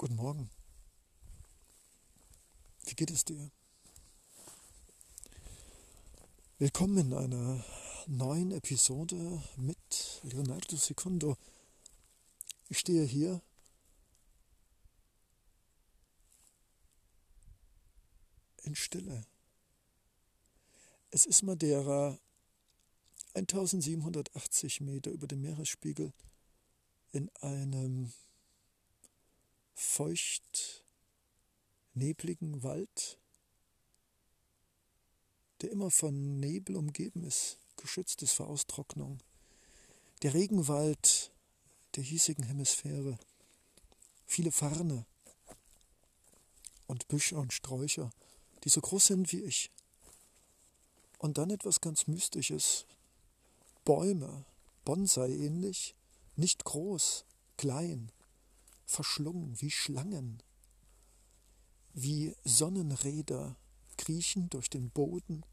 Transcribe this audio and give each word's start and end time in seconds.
Guten 0.00 0.14
Morgen. 0.14 0.48
Wie 2.84 2.94
geht 2.94 3.10
es 3.10 3.24
dir? 3.24 3.50
Willkommen 6.58 6.98
in 6.98 7.12
einer 7.12 7.64
neuen 8.06 8.52
Episode 8.52 9.42
mit 9.56 10.20
Leonardo 10.22 10.76
Secondo. 10.76 11.36
Ich 12.68 12.78
stehe 12.78 13.02
hier 13.02 13.42
in 18.62 18.76
Stille. 18.76 19.26
Es 21.10 21.26
ist 21.26 21.42
Madeira, 21.42 22.20
1780 23.34 24.80
Meter 24.80 25.10
über 25.10 25.26
dem 25.26 25.40
Meeresspiegel 25.40 26.12
in 27.10 27.28
einem 27.40 28.12
feucht 29.78 30.84
nebligen 31.94 32.64
Wald, 32.64 33.18
der 35.60 35.70
immer 35.70 35.92
von 35.92 36.40
Nebel 36.40 36.76
umgeben 36.76 37.22
ist, 37.22 37.58
geschützt 37.76 38.22
ist 38.22 38.32
vor 38.32 38.48
Austrocknung. 38.48 39.18
Der 40.22 40.34
Regenwald 40.34 41.30
der 41.94 42.02
hiesigen 42.02 42.44
Hemisphäre. 42.44 43.18
Viele 44.26 44.50
Farne 44.50 45.06
und 46.88 47.06
Büsche 47.06 47.38
und 47.38 47.52
Sträucher, 47.52 48.10
die 48.64 48.70
so 48.70 48.80
groß 48.80 49.06
sind 49.06 49.32
wie 49.32 49.44
ich. 49.44 49.70
Und 51.18 51.38
dann 51.38 51.50
etwas 51.50 51.80
ganz 51.80 52.08
Mystisches. 52.08 52.84
Bäume, 53.84 54.44
Bonsai 54.84 55.30
ähnlich, 55.30 55.94
nicht 56.36 56.64
groß, 56.64 57.24
klein, 57.56 58.12
verschlungen 58.88 59.60
wie 59.60 59.70
Schlangen, 59.70 60.42
wie 61.92 62.34
Sonnenräder 62.42 63.54
kriechen 63.98 64.48
durch 64.48 64.70
den 64.70 64.90
Boden, 64.90 65.44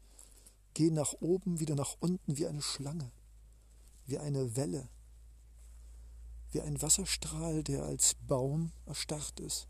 gehen 0.74 0.94
nach 0.94 1.12
oben, 1.20 1.60
wieder 1.60 1.74
nach 1.74 1.96
unten 2.00 2.38
wie 2.38 2.46
eine 2.46 2.62
Schlange, 2.62 3.12
wie 4.06 4.18
eine 4.18 4.56
Welle, 4.56 4.88
wie 6.50 6.62
ein 6.62 6.80
Wasserstrahl, 6.80 7.62
der 7.62 7.84
als 7.84 8.14
Baum 8.26 8.72
erstarrt 8.86 9.38
ist. 9.40 9.68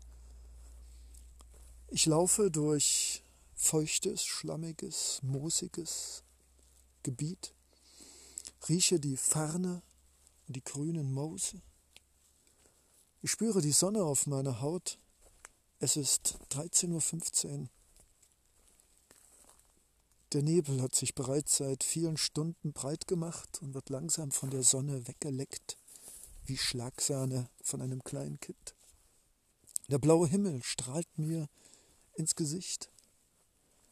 Ich 1.89 2.05
laufe 2.05 2.49
durch 2.49 3.21
feuchtes, 3.53 4.25
schlammiges, 4.25 5.19
moosiges 5.23 6.23
Gebiet, 7.03 7.53
rieche 8.69 8.99
die 8.99 9.17
Farne 9.17 9.81
und 10.47 10.55
die 10.55 10.63
grünen 10.63 11.13
Moose, 11.13 11.61
ich 13.27 13.31
spüre 13.31 13.59
die 13.59 13.73
Sonne 13.73 14.05
auf 14.05 14.25
meiner 14.25 14.61
Haut. 14.61 14.99
Es 15.79 15.97
ist 15.97 16.39
13.15 16.51 17.59
Uhr. 17.59 17.67
Der 20.31 20.43
Nebel 20.43 20.81
hat 20.81 20.95
sich 20.95 21.13
bereits 21.13 21.57
seit 21.57 21.83
vielen 21.83 22.15
Stunden 22.15 22.71
breit 22.71 23.05
gemacht 23.05 23.61
und 23.61 23.73
wird 23.73 23.89
langsam 23.89 24.31
von 24.31 24.49
der 24.49 24.63
Sonne 24.63 25.09
weggeleckt, 25.09 25.77
wie 26.45 26.55
Schlagsahne 26.55 27.49
von 27.61 27.81
einem 27.81 28.01
kleinen 28.01 28.39
Kind. 28.39 28.75
Der 29.89 29.99
blaue 29.99 30.29
Himmel 30.29 30.63
strahlt 30.63 31.17
mir 31.17 31.49
ins 32.13 32.33
Gesicht. 32.33 32.89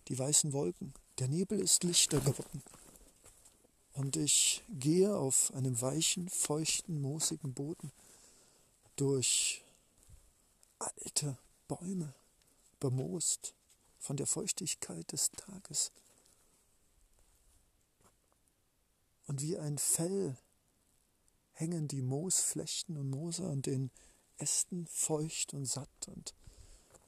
Die 0.07 0.17
weißen 0.17 0.53
Wolken, 0.53 0.93
der 1.19 1.27
Nebel 1.27 1.59
ist 1.59 1.83
lichter 1.83 2.21
geworden. 2.21 2.63
Und 3.91 4.15
ich 4.15 4.63
gehe 4.69 5.13
auf 5.13 5.53
einem 5.53 5.81
weichen, 5.81 6.29
feuchten, 6.29 7.01
moosigen 7.01 7.53
Boden 7.53 7.91
durch 8.95 9.63
alte 10.79 11.37
Bäume 11.67 12.13
bemoost 12.79 13.55
von 13.99 14.17
der 14.17 14.27
Feuchtigkeit 14.27 15.11
des 15.11 15.31
Tages. 15.31 15.91
Und 19.27 19.41
wie 19.41 19.57
ein 19.57 19.77
Fell 19.77 20.37
hängen 21.53 21.87
die 21.87 22.01
Moosflechten 22.01 22.97
und 22.97 23.09
Moose 23.09 23.47
an 23.47 23.61
den 23.61 23.89
Ästen 24.37 24.85
feucht 24.87 25.53
und 25.53 25.65
satt 25.65 26.07
und 26.07 26.35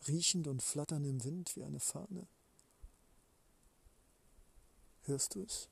riechend 0.08 0.48
und 0.48 0.64
flattern 0.64 1.04
im 1.04 1.24
Wind 1.24 1.56
wie 1.56 1.64
eine 1.64 1.80
Fahne. 1.80 2.28
Hörst 5.04 5.36
du 5.36 5.44
es? 5.44 5.70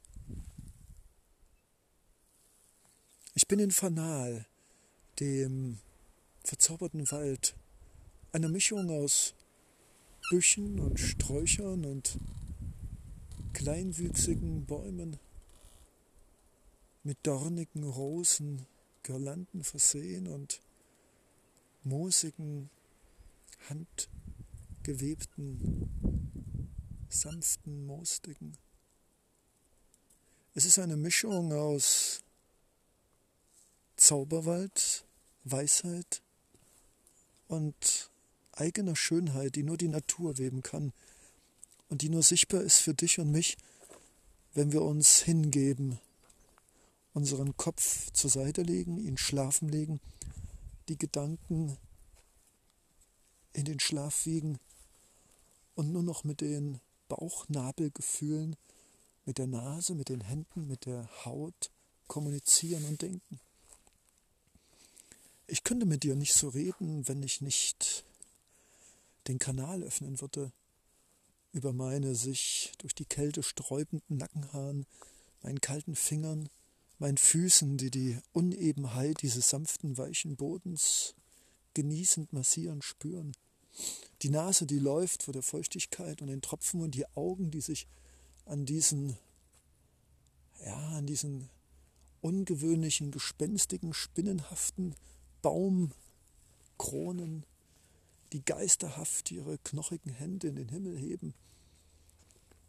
Ich 3.34 3.48
bin 3.48 3.60
in 3.60 3.72
Fanal, 3.72 4.46
dem 5.20 5.80
verzauberten 6.46 7.12
Wald, 7.12 7.56
eine 8.32 8.48
Mischung 8.50 8.92
aus 8.92 9.34
Büschen 10.30 10.80
und 10.80 11.00
Sträuchern 11.00 11.86
und 11.86 12.20
kleinwüchsigen 13.54 14.66
Bäumen, 14.66 15.20
mit 17.04 17.18
dornigen 17.24 17.84
Rosen, 17.84 18.66
Girlanden 19.04 19.64
versehen 19.64 20.28
und 20.28 20.62
moosigen, 21.84 22.72
handgewebten, 23.70 25.90
sanften 27.10 27.86
Moosdicken. 27.86 28.58
Es 30.54 30.66
ist 30.66 30.80
eine 30.80 30.98
Mischung 30.98 31.54
aus 31.54 32.24
Zauberwald, 33.96 35.06
Weisheit 35.44 36.24
und 37.48 38.10
eigener 38.52 38.96
Schönheit, 38.96 39.56
die 39.56 39.64
nur 39.64 39.78
die 39.78 39.88
Natur 39.88 40.38
weben 40.38 40.64
kann 40.64 40.94
und 41.90 42.02
die 42.02 42.10
nur 42.10 42.24
sichtbar 42.24 42.62
ist 42.62 42.80
für 42.80 42.94
dich 42.94 43.20
und 43.20 43.32
mich, 43.32 43.58
wenn 44.54 44.72
wir 44.72 44.82
uns 44.82 45.20
hingeben, 45.20 46.00
unseren 47.14 47.56
Kopf 47.58 48.12
zur 48.12 48.30
Seite 48.30 48.62
legen, 48.62 48.98
ihn 48.98 49.18
schlafen 49.18 49.70
legen, 49.70 50.00
die 50.90 50.98
Gedanken 50.98 51.78
in 53.54 53.66
den 53.66 53.80
Schlaf 53.80 54.26
wiegen 54.26 54.60
und 55.76 55.92
nur 55.92 56.04
noch 56.04 56.24
mit 56.24 56.42
den 56.42 56.80
Bauchnabelgefühlen, 57.08 58.56
mit 59.26 59.38
der 59.38 59.48
Nase, 59.48 59.96
mit 59.96 60.10
den 60.10 60.22
Händen, 60.22 60.68
mit 60.68 60.86
der 60.86 61.10
Haut 61.26 61.72
kommunizieren 62.08 62.86
und 62.86 63.02
denken. 63.02 63.40
Ich 65.48 65.64
könnte 65.64 65.86
mit 65.86 66.04
dir 66.04 66.16
nicht 66.16 66.34
so 66.34 66.50
reden, 66.50 67.08
wenn 67.08 67.22
ich 67.22 67.42
nicht 67.42 68.04
den 69.28 69.38
Kanal 69.38 69.84
öffnen 69.84 70.20
würde 70.20 70.52
über 71.52 71.72
meine 71.72 72.16
sich 72.16 72.74
durch 72.80 72.96
die 72.96 73.06
Kälte 73.06 73.44
sträubenden 73.44 74.18
Nackenhaaren, 74.18 74.86
meinen 75.42 75.62
kalten 75.62 75.96
Fingern, 75.96 76.50
meinen 76.98 77.18
Füßen, 77.18 77.78
die 77.78 77.92
die 77.92 78.20
Unebenheit 78.34 79.22
dieses 79.22 79.50
sanften, 79.50 79.98
weichen 79.98 80.36
Bodens 80.36 81.14
genießend 81.76 82.34
massieren 82.34 82.82
spüren. 82.82 83.34
Die 84.22 84.30
Nase, 84.30 84.66
die 84.66 84.80
läuft 84.80 85.24
vor 85.24 85.34
der 85.34 85.44
Feuchtigkeit 85.44 86.22
und 86.22 86.28
den 86.28 86.42
Tropfen 86.42 86.82
und 86.82 86.96
die 86.96 87.06
Augen, 87.16 87.52
die 87.52 87.62
sich 87.62 87.88
an 88.46 88.66
diesen, 88.66 89.18
ja, 90.66 90.76
an 90.90 91.06
diesen 91.06 91.50
ungewöhnlichen, 92.22 93.12
gespenstigen, 93.12 93.94
spinnenhaften 93.94 94.96
Baumkronen, 95.46 97.46
die 98.34 98.44
geisterhaft 98.44 99.30
ihre 99.30 99.60
knochigen 99.60 100.12
Hände 100.12 100.48
in 100.48 100.56
den 100.56 100.70
Himmel 100.70 100.98
heben, 100.98 101.36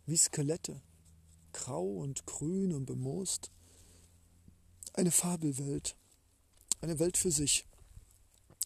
wie 0.05 0.19
Skelette, 0.19 0.83
grau 1.55 1.87
und 1.87 2.27
grün 2.27 2.75
und 2.75 2.85
bemoost. 2.85 3.51
Eine 4.93 5.11
Fabelwelt, 5.11 5.97
eine 6.83 6.99
Welt 6.99 7.17
für 7.17 7.31
sich, 7.31 7.65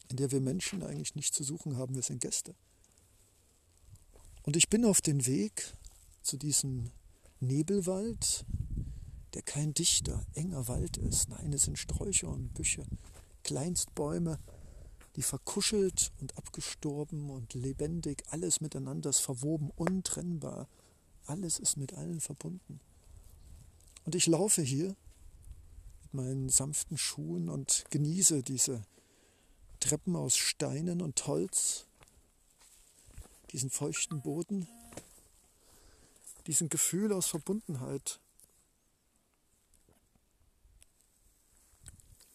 in 0.09 0.17
der 0.17 0.33
wir 0.33 0.41
Menschen 0.41 0.83
eigentlich 0.83 1.15
nichts 1.15 1.37
zu 1.37 1.45
suchen 1.45 1.77
haben, 1.77 1.95
wir 1.95 2.03
sind 2.03 2.21
Gäste. 2.21 2.57
Und 4.43 4.57
ich 4.57 4.69
bin 4.69 4.85
auf 4.85 5.01
dem 5.01 5.25
Weg 5.25 5.73
zu 6.23 6.37
diesem 6.37 6.91
Nebelwald, 7.39 8.45
der 9.35 9.43
kein 9.43 9.73
dichter, 9.73 10.27
enger 10.35 10.67
Wald 10.67 10.97
ist. 10.97 11.29
Nein, 11.29 11.53
es 11.53 11.63
sind 11.63 11.79
Sträucher 11.79 12.29
und 12.29 12.53
Büsche, 12.55 12.85
Kleinstbäume, 13.43 14.39
die 15.17 15.23
verkuschelt 15.23 16.13
und 16.21 16.37
abgestorben 16.39 17.31
und 17.31 17.55
lebendig, 17.55 18.23
alles 18.31 18.61
miteinander 18.61 19.11
ist 19.11 19.21
verwoben, 19.21 19.71
untrennbar. 19.77 20.69
Alles 21.27 21.59
ist 21.59 21.77
mit 21.77 21.93
allen 21.95 22.21
verbunden. 22.21 22.81
Und 24.05 24.15
ich 24.15 24.27
laufe 24.27 24.63
hier 24.63 24.97
mit 26.03 26.15
meinen 26.15 26.49
sanften 26.49 26.97
Schuhen 26.97 27.49
und 27.49 27.85
genieße 27.91 28.43
diese 28.43 28.83
Treppen 29.79 30.17
aus 30.17 30.37
Steinen 30.37 31.01
und 31.01 31.27
Holz, 31.27 31.87
diesen 33.53 33.71
feuchten 33.71 34.21
Boden, 34.23 34.69
diesen 36.47 36.69
Gefühl 36.69 37.13
aus 37.13 37.27
Verbundenheit. 37.27 38.21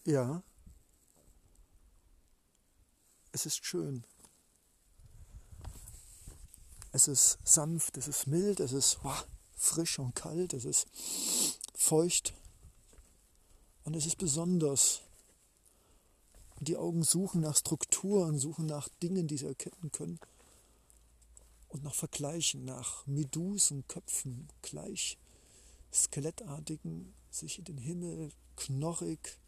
Ja, 0.04 0.42
es 3.36 3.44
ist 3.44 3.66
schön. 3.66 4.02
Es 6.90 7.06
ist 7.06 7.38
sanft, 7.44 7.98
es 7.98 8.08
ist 8.08 8.26
mild, 8.26 8.60
es 8.60 8.72
ist 8.72 8.98
wow, 9.02 9.26
frisch 9.54 9.98
und 9.98 10.14
kalt, 10.14 10.54
es 10.54 10.64
ist 10.64 10.86
feucht 11.74 12.32
und 13.84 13.94
es 13.94 14.06
ist 14.06 14.16
besonders. 14.16 15.02
Die 16.60 16.78
Augen 16.78 17.02
suchen 17.02 17.42
nach 17.42 17.56
Strukturen, 17.56 18.38
suchen 18.38 18.64
nach 18.64 18.88
Dingen, 19.02 19.26
die 19.26 19.36
sie 19.36 19.48
erkennen 19.48 19.92
können 19.92 20.18
und 21.68 21.84
nach 21.84 21.94
Vergleichen, 21.94 22.64
nach 22.64 23.06
Medusenköpfen, 23.06 24.48
gleich 24.62 25.18
skelettartigen, 25.92 27.12
sich 27.30 27.58
in 27.58 27.64
den 27.66 27.76
Himmel 27.76 28.30
knorrig, 28.56 29.38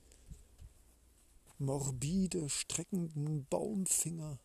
morbide, 1.58 2.48
streckenden 2.48 3.46
Baumfinger. 3.46 4.38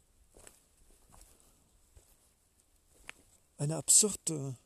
Eine 3.58 3.78
absurde 3.78 4.58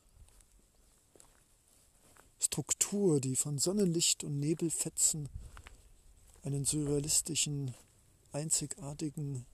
Struktur, 2.40 3.20
die 3.20 3.36
von 3.36 3.58
Sonnenlicht 3.58 4.24
und 4.24 4.40
Nebelfetzen 4.40 5.30
einen 6.44 6.66
surrealistischen, 6.66 7.74
einzigartigen, 8.32 9.46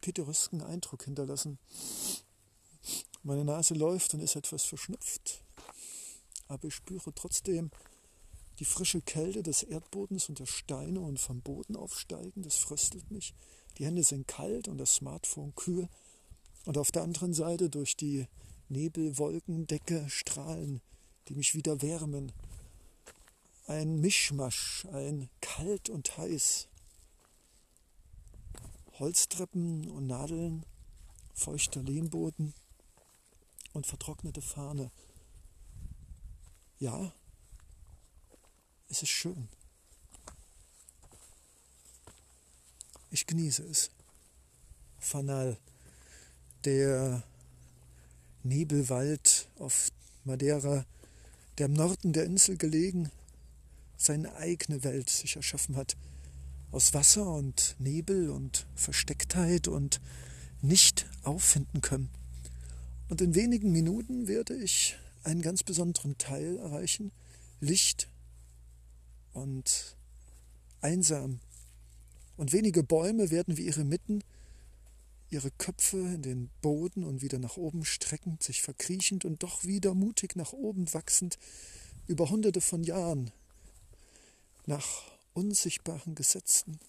pittoresken 0.00 0.62
Eindruck 0.62 1.04
hinterlassen. 1.04 1.58
Meine 3.22 3.44
Nase 3.44 3.74
läuft 3.74 4.14
und 4.14 4.20
ist 4.20 4.36
etwas 4.36 4.64
verschnupft, 4.64 5.44
aber 6.48 6.68
ich 6.68 6.74
spüre 6.74 7.12
trotzdem 7.14 7.70
die 8.58 8.64
frische 8.64 9.00
Kälte 9.00 9.42
des 9.42 9.62
Erdbodens 9.62 10.28
und 10.28 10.38
der 10.38 10.46
Steine 10.46 11.00
und 11.00 11.18
vom 11.18 11.40
Boden 11.40 11.76
aufsteigen. 11.76 12.42
Das 12.42 12.56
fröstelt 12.56 13.10
mich. 13.10 13.34
Die 13.78 13.86
Hände 13.86 14.02
sind 14.02 14.26
kalt 14.26 14.68
und 14.68 14.78
das 14.78 14.96
Smartphone 14.96 15.54
kühl. 15.54 15.88
Und 16.64 16.78
auf 16.78 16.90
der 16.90 17.02
anderen 17.02 17.34
Seite 17.34 17.70
durch 17.70 17.96
die 17.96 18.26
Nebelwolkendecke 18.68 20.06
strahlen 20.08 20.80
die 21.28 21.34
mich 21.34 21.54
wieder 21.54 21.82
wärmen. 21.82 22.32
Ein 23.66 24.00
Mischmasch, 24.00 24.86
ein 24.92 25.28
kalt 25.40 25.90
und 25.90 26.16
heiß. 26.16 26.68
Holztreppen 28.98 29.90
und 29.90 30.06
Nadeln, 30.06 30.64
feuchter 31.34 31.82
Lehmboden 31.82 32.54
und 33.72 33.86
vertrocknete 33.86 34.40
Fahne. 34.40 34.90
Ja, 36.78 37.12
es 38.88 39.02
ist 39.02 39.10
schön. 39.10 39.48
Ich 43.10 43.26
genieße 43.26 43.62
es. 43.64 43.90
Fanal, 44.98 45.56
der 46.64 47.22
Nebelwald 48.42 49.48
auf 49.58 49.90
Madeira 50.24 50.84
der 51.58 51.66
im 51.66 51.72
Norden 51.72 52.12
der 52.12 52.24
Insel 52.24 52.56
gelegen 52.56 53.10
seine 53.96 54.36
eigene 54.36 54.84
Welt 54.84 55.10
sich 55.10 55.34
erschaffen 55.34 55.74
hat, 55.74 55.96
aus 56.70 56.94
Wasser 56.94 57.26
und 57.26 57.74
Nebel 57.80 58.30
und 58.30 58.66
Verstecktheit 58.76 59.66
und 59.66 60.00
nicht 60.62 61.06
auffinden 61.24 61.80
können. 61.80 62.10
Und 63.08 63.20
in 63.20 63.34
wenigen 63.34 63.72
Minuten 63.72 64.28
werde 64.28 64.54
ich 64.54 64.96
einen 65.24 65.42
ganz 65.42 65.64
besonderen 65.64 66.16
Teil 66.16 66.58
erreichen, 66.58 67.10
Licht 67.60 68.08
und 69.38 69.96
einsam. 70.80 71.40
Und 72.36 72.52
wenige 72.52 72.82
Bäume 72.82 73.30
werden 73.30 73.56
wie 73.56 73.66
ihre 73.66 73.84
Mitten 73.84 74.22
ihre 75.30 75.50
Köpfe 75.50 75.98
in 75.98 76.22
den 76.22 76.50
Boden 76.62 77.04
und 77.04 77.22
wieder 77.22 77.38
nach 77.38 77.56
oben 77.56 77.84
streckend, 77.84 78.42
sich 78.42 78.62
verkriechend 78.62 79.24
und 79.24 79.42
doch 79.42 79.64
wieder 79.64 79.94
mutig 79.94 80.36
nach 80.36 80.52
oben 80.52 80.92
wachsend, 80.94 81.38
über 82.06 82.30
hunderte 82.30 82.60
von 82.60 82.82
Jahren, 82.82 83.30
nach 84.66 85.02
unsichtbaren 85.34 86.14
Gesetzen, 86.14 86.80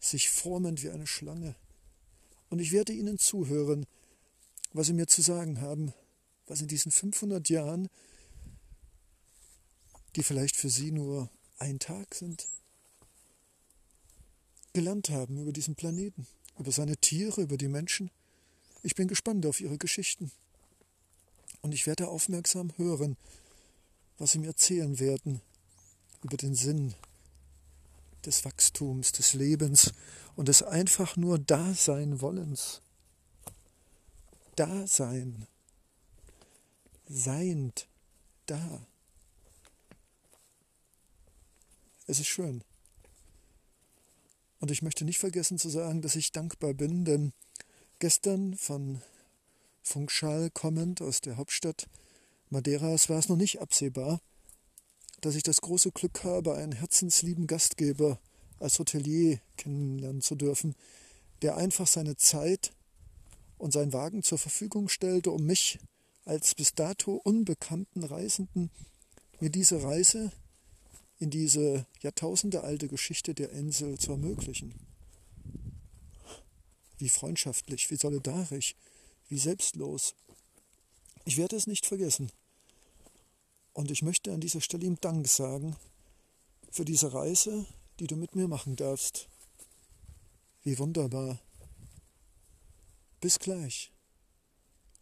sich 0.00 0.30
formend 0.30 0.82
wie 0.82 0.90
eine 0.90 1.06
Schlange. 1.06 1.54
Und 2.50 2.58
ich 2.58 2.72
werde 2.72 2.92
ihnen 2.92 3.18
zuhören, 3.18 3.86
was 4.72 4.88
sie 4.88 4.92
mir 4.92 5.06
zu 5.06 5.22
sagen 5.22 5.60
haben, 5.60 5.92
was 6.46 6.60
in 6.60 6.68
diesen 6.68 6.90
500 6.90 7.48
Jahren, 7.48 7.88
die 10.16 10.22
vielleicht 10.22 10.56
für 10.56 10.70
sie 10.70 10.90
nur 10.90 11.30
ein 11.58 11.78
Tag 11.78 12.14
sind, 12.14 12.48
gelernt 14.72 15.10
haben 15.10 15.38
über 15.38 15.52
diesen 15.52 15.74
Planeten 15.74 16.26
über 16.58 16.72
seine 16.72 16.96
Tiere, 16.96 17.42
über 17.42 17.56
die 17.56 17.68
Menschen. 17.68 18.10
Ich 18.82 18.94
bin 18.94 19.08
gespannt 19.08 19.46
auf 19.46 19.60
ihre 19.60 19.78
Geschichten. 19.78 20.30
Und 21.60 21.72
ich 21.72 21.86
werde 21.86 22.08
aufmerksam 22.08 22.72
hören, 22.76 23.16
was 24.18 24.32
sie 24.32 24.38
mir 24.38 24.48
erzählen 24.48 24.98
werden 24.98 25.40
über 26.22 26.36
den 26.36 26.54
Sinn 26.54 26.94
des 28.24 28.44
Wachstums, 28.44 29.12
des 29.12 29.34
Lebens 29.34 29.92
und 30.34 30.48
des 30.48 30.62
einfach 30.62 31.16
nur 31.16 31.38
Dasein 31.38 32.20
wollens. 32.20 32.80
Dasein. 34.56 35.46
Seiend. 37.08 37.86
Da. 38.46 38.86
Es 42.06 42.20
ist 42.20 42.28
schön. 42.28 42.62
Und 44.60 44.70
ich 44.70 44.82
möchte 44.82 45.04
nicht 45.04 45.18
vergessen 45.18 45.58
zu 45.58 45.68
sagen, 45.68 46.02
dass 46.02 46.16
ich 46.16 46.32
dankbar 46.32 46.72
bin, 46.72 47.04
denn 47.04 47.32
gestern 47.98 48.56
von 48.56 49.02
Funkschal 49.82 50.50
kommend 50.50 51.02
aus 51.02 51.20
der 51.20 51.36
Hauptstadt 51.36 51.88
Madeiras 52.48 53.08
war 53.08 53.18
es 53.18 53.28
noch 53.28 53.36
nicht 53.36 53.60
absehbar, 53.60 54.20
dass 55.20 55.34
ich 55.34 55.42
das 55.42 55.60
große 55.60 55.90
Glück 55.90 56.22
habe, 56.22 56.54
einen 56.54 56.72
herzenslieben 56.72 57.48
Gastgeber 57.48 58.20
als 58.60 58.78
Hotelier 58.78 59.40
kennenlernen 59.56 60.22
zu 60.22 60.36
dürfen, 60.36 60.76
der 61.42 61.56
einfach 61.56 61.88
seine 61.88 62.16
Zeit 62.16 62.72
und 63.58 63.72
seinen 63.72 63.92
Wagen 63.92 64.22
zur 64.22 64.38
Verfügung 64.38 64.88
stellte, 64.88 65.32
um 65.32 65.44
mich 65.44 65.80
als 66.24 66.54
bis 66.54 66.74
dato 66.74 67.20
unbekannten 67.24 68.04
Reisenden 68.04 68.70
mir 69.40 69.50
diese 69.50 69.82
Reise 69.82 70.32
in 71.18 71.30
diese 71.30 71.86
jahrtausendealte 72.00 72.88
Geschichte 72.88 73.34
der 73.34 73.50
Insel 73.50 73.98
zu 73.98 74.12
ermöglichen. 74.12 74.74
Wie 76.98 77.08
freundschaftlich, 77.08 77.90
wie 77.90 77.96
solidarisch, 77.96 78.74
wie 79.28 79.38
selbstlos. 79.38 80.14
Ich 81.24 81.36
werde 81.36 81.56
es 81.56 81.66
nicht 81.66 81.86
vergessen. 81.86 82.30
Und 83.72 83.90
ich 83.90 84.02
möchte 84.02 84.32
an 84.32 84.40
dieser 84.40 84.60
Stelle 84.60 84.86
ihm 84.86 84.98
Dank 85.00 85.28
sagen 85.28 85.76
für 86.70 86.84
diese 86.84 87.12
Reise, 87.12 87.66
die 87.98 88.06
du 88.06 88.16
mit 88.16 88.34
mir 88.34 88.48
machen 88.48 88.76
darfst. 88.76 89.28
Wie 90.62 90.78
wunderbar. 90.78 91.40
Bis 93.20 93.38
gleich. 93.38 93.92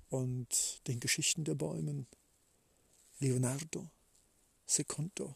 Und 0.08 0.80
den 0.86 1.00
Geschichten 1.00 1.44
der 1.44 1.54
Bäumen. 1.54 2.06
Leonardo 3.18 3.90
Secondo. 4.66 5.34